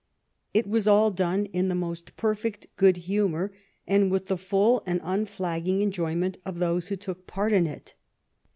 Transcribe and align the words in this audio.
It 0.51 0.65
was 0.65 0.87
all 0.87 1.11
done 1.11 1.45
in 1.53 1.67
the 1.67 1.75
most 1.75 2.17
perfect 2.17 2.65
good 2.75 2.97
humor 3.05 3.53
and 3.85 4.09
with 4.09 4.29
the 4.29 4.35
full 4.39 4.81
and 4.87 4.99
un 5.03 5.27
flagging 5.27 5.83
enjoyment 5.83 6.39
of 6.43 6.57
those 6.57 6.87
who 6.87 6.95
took 6.95 7.27
part 7.27 7.53
in 7.53 7.67
it. 7.67 7.93